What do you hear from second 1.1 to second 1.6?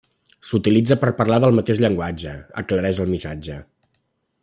parlar del